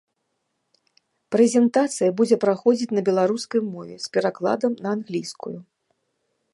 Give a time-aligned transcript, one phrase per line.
[1.35, 5.55] Прэзентацыя будзе праходзіць на беларускай мове з перакладам на англійскую.